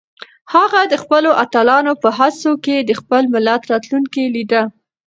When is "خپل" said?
3.01-3.23